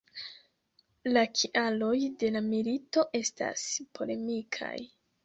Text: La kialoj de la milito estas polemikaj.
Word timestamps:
La 1.17 1.21
kialoj 1.39 1.97
de 2.23 2.31
la 2.37 2.41
milito 2.45 3.05
estas 3.21 3.67
polemikaj. 3.99 4.73